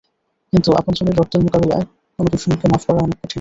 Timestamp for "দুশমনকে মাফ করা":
2.25-2.99